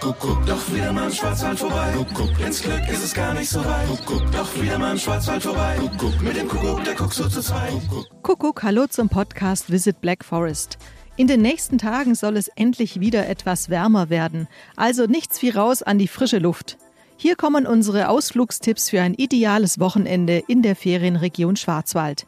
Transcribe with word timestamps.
Kuckuck, 0.00 0.46
doch 0.46 0.72
wieder 0.72 0.94
mal 0.94 1.08
im 1.08 1.12
Schwarzwald 1.12 1.58
vorbei. 1.58 1.92
Kuckuck, 1.94 2.40
ins 2.40 2.62
Glück 2.62 2.88
ist 2.88 3.04
es 3.04 3.12
gar 3.12 3.34
nicht 3.34 3.50
so 3.50 3.62
weit. 3.62 3.86
Kuckuck, 3.86 4.32
doch 4.32 4.60
wieder 4.60 4.78
mal 4.78 4.92
im 4.92 4.98
Schwarzwald 4.98 5.42
vorbei. 5.42 5.76
Kuckuck, 5.78 6.22
mit 6.22 6.36
dem 6.36 6.48
Kuckuck, 6.48 6.82
der 6.84 6.94
guckt 6.94 7.12
so 7.12 7.28
zu 7.28 7.42
zweit. 7.42 7.74
Kuckuck, 8.22 8.62
hallo 8.62 8.86
zum 8.86 9.10
Podcast 9.10 9.70
Visit 9.70 10.00
Black 10.00 10.24
Forest. 10.24 10.78
In 11.16 11.26
den 11.26 11.42
nächsten 11.42 11.76
Tagen 11.76 12.14
soll 12.14 12.38
es 12.38 12.48
endlich 12.48 13.00
wieder 13.00 13.28
etwas 13.28 13.68
wärmer 13.68 14.08
werden. 14.08 14.48
Also 14.74 15.04
nichts 15.04 15.42
wie 15.42 15.50
raus 15.50 15.82
an 15.82 15.98
die 15.98 16.08
frische 16.08 16.38
Luft. 16.38 16.78
Hier 17.18 17.36
kommen 17.36 17.66
unsere 17.66 18.08
Ausflugstipps 18.08 18.88
für 18.88 19.02
ein 19.02 19.12
ideales 19.12 19.80
Wochenende 19.80 20.42
in 20.48 20.62
der 20.62 20.76
Ferienregion 20.76 21.56
Schwarzwald. 21.56 22.26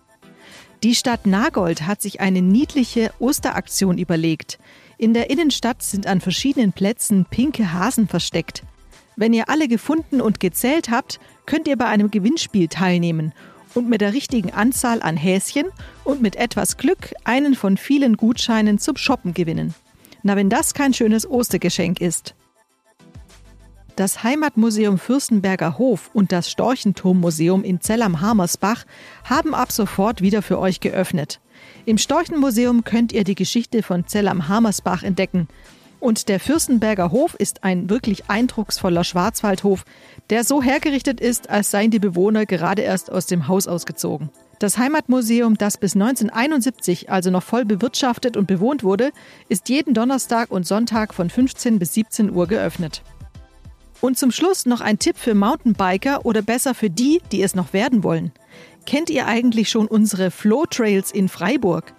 Die 0.83 0.97
Stadt 0.97 1.27
Nagold 1.27 1.87
hat 1.87 2.03
sich 2.03 2.21
eine 2.21 2.43
niedliche 2.43 3.13
Osteraktion 3.21 3.99
überlegt. 3.99 4.59
In 4.99 5.15
der 5.15 5.31
Innenstadt 5.31 5.81
sind 5.81 6.09
an 6.09 6.21
verschiedenen 6.21 6.73
Plätzen 6.73 7.25
pinke 7.25 7.73
Hasen 7.73 8.09
versteckt. 8.09 8.65
Wenn 9.15 9.33
ihr 9.33 9.49
alle 9.49 9.69
gefunden 9.69 10.21
und 10.21 10.41
gezählt 10.41 10.91
habt, 10.91 11.21
könnt 11.47 11.69
ihr 11.69 11.77
bei 11.77 11.87
einem 11.87 12.11
Gewinnspiel 12.11 12.67
teilnehmen 12.67 13.33
und 13.75 13.89
mit 13.89 14.01
der 14.01 14.13
richtigen 14.13 14.51
Anzahl 14.53 15.03
an 15.03 15.17
Häschen 15.17 15.67
und 16.03 16.21
mit 16.21 16.35
etwas 16.35 16.77
Glück 16.79 17.15
einen 17.23 17.55
von 17.55 17.77
vielen 17.77 18.17
Gutscheinen 18.17 18.79
zum 18.79 18.97
Shoppen 18.97 19.35
gewinnen. 19.35 19.75
Na, 20.25 20.35
wenn 20.35 20.51
das 20.51 20.75
kein 20.75 20.95
schönes 20.95 21.31
Ostergeschenk 21.31 22.01
ist. 22.01 22.35
Das 23.97 24.23
Heimatmuseum 24.23 24.97
Fürstenberger 24.97 25.77
Hof 25.77 26.11
und 26.15 26.33
das 26.33 26.51
Storchenturmmuseum 26.51 27.63
in 27.63 27.83
Zell 27.83 28.01
am 28.01 28.23
Hamersbach 28.23 28.85
haben 29.25 29.55
ab 29.55 29.71
sofort 29.71 30.23
wieder 30.23 30.41
für 30.41 30.59
euch 30.59 30.81
geöffnet. 30.81 31.41
Im 31.85 31.99
Storchenmuseum 31.99 32.85
könnt 32.85 33.13
ihr 33.13 33.25
die 33.25 33.35
Geschichte 33.35 33.83
von 33.83 34.07
Zell 34.07 34.29
am 34.29 34.49
Hamersbach 34.49 35.03
entdecken. 35.03 35.47
Und 36.01 36.31
der 36.31 36.41
Fürstenberger 36.41 37.13
Hof 37.13 37.35
ist 37.35 37.65
ein 37.65 37.91
wirklich 37.91 38.31
eindrucksvoller 38.31 39.05
Schwarzwaldhof, 39.05 39.85
der 40.31 40.43
so 40.43 40.63
hergerichtet 40.63 41.21
ist, 41.21 41.51
als 41.51 41.71
seien 41.71 41.91
die 41.91 41.99
Bewohner 41.99 42.47
gerade 42.47 42.83
erst 42.83 43.13
aus 43.13 43.27
dem 43.27 43.47
Haus 43.47 43.69
ausgezogen. 43.69 44.31
Das 44.59 44.79
Heimatmuseum, 44.79 45.59
das 45.59 45.77
bis 45.77 45.95
1971 45.95 47.11
also 47.11 47.31
noch 47.31 47.43
voll 47.43 47.67
bewirtschaftet 47.67 48.39
und 48.39 48.47
bewohnt 48.47 48.85
wurde, 48.85 49.11
ist 49.49 49.69
jeden 49.69 49.93
Donnerstag 49.93 50.51
und 50.51 50.67
Sonntag 50.67 51.13
von 51.13 51.29
15 51.29 51.79
bis 51.79 51.93
17 51.93 52.31
Uhr 52.31 52.47
geöffnet. 52.47 53.03
Und 54.03 54.19
zum 54.19 54.33
Schluss 54.33 54.67
noch 54.67 54.81
ein 54.81 54.99
Tipp 54.99 55.17
für 55.17 55.33
Mountainbiker 55.33 56.27
oder 56.27 56.43
besser 56.43 56.75
für 56.75 56.91
die, 56.91 57.23
die 57.31 57.41
es 57.41 57.55
noch 57.55 57.73
werden 57.73 58.03
wollen. 58.03 58.33
Kennt 58.85 59.11
ihr 59.11 59.29
eigentlich 59.29 59.71
schon 59.71 59.87
unsere 59.87 60.33
Flow 60.33 60.67
Trails 60.69 61.13
in 61.13 61.29
Freiburg? 61.29 61.95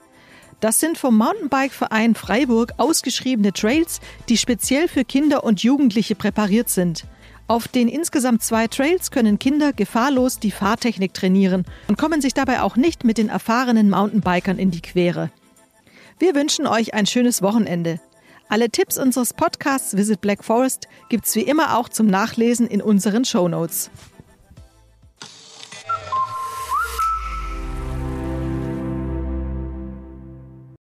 Das 0.59 0.81
sind 0.81 0.97
vom 0.97 1.17
Mountainbike-Verein 1.17 2.13
Freiburg 2.15 2.73
ausgeschriebene 2.75 3.53
Trails, 3.53 4.01
die 4.27 4.35
speziell 4.35 4.89
für 4.89 5.05
Kinder 5.05 5.45
und 5.45 5.63
Jugendliche 5.63 6.15
präpariert 6.15 6.67
sind. 6.67 7.05
Auf 7.47 7.69
den 7.69 7.87
insgesamt 7.87 8.43
zwei 8.43 8.67
Trails 8.67 9.09
können 9.09 9.39
Kinder 9.39 9.71
gefahrlos 9.71 10.39
die 10.39 10.51
Fahrtechnik 10.51 11.13
trainieren 11.13 11.63
und 11.87 11.97
kommen 11.97 12.19
sich 12.19 12.33
dabei 12.33 12.63
auch 12.63 12.75
nicht 12.75 13.05
mit 13.05 13.17
den 13.17 13.29
erfahrenen 13.29 13.89
Mountainbikern 13.89 14.59
in 14.59 14.71
die 14.71 14.81
Quere. 14.81 15.31
Wir 16.19 16.35
wünschen 16.35 16.67
euch 16.67 16.93
ein 16.93 17.05
schönes 17.05 17.41
Wochenende. 17.41 18.01
Alle 18.49 18.69
Tipps 18.69 18.97
unseres 18.97 19.33
Podcasts 19.33 19.95
Visit 19.95 20.21
Black 20.21 20.43
Forest 20.43 20.87
gibt's 21.09 21.35
wie 21.35 21.41
immer 21.41 21.77
auch 21.77 21.89
zum 21.89 22.07
Nachlesen 22.07 22.67
in 22.67 22.81
unseren 22.81 23.25
Show 23.25 23.47
Notes. 23.47 23.89